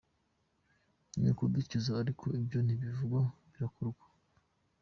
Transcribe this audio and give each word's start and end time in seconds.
Ni 1.19 1.29
ukudukiza, 1.31 1.91
ariko 2.03 2.25
ibyo 2.39 2.59
ntibivugwa 2.61 3.21
birakorwa. 3.51 4.05